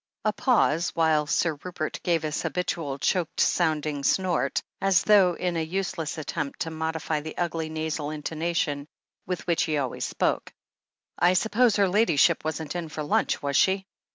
A 0.25 0.33
pause, 0.33 0.89
while 0.95 1.27
Sir 1.27 1.59
Rupert 1.63 1.99
gave 2.01 2.23
his 2.23 2.41
habitual, 2.41 2.97
choked 2.97 3.39
sounding 3.39 4.03
snort, 4.03 4.63
as 4.81 5.03
though 5.03 5.35
in 5.35 5.55
a 5.55 5.61
useless 5.63 6.17
attempt 6.17 6.61
to 6.61 6.71
modify 6.71 7.19
the 7.21 7.37
ugly 7.37 7.69
nasal 7.69 8.09
intonation 8.09 8.87
with 9.27 9.45
which 9.45 9.61
he 9.61 9.77
always 9.77 10.03
spoke. 10.03 10.51
I 11.19 11.33
suppose 11.33 11.75
her 11.75 11.87
Ladyship 11.87 12.43
wasn't 12.43 12.75
in 12.75 12.89
for 12.89 13.03
lunch, 13.03 13.43
was 13.43 13.55
she?" 13.55 13.85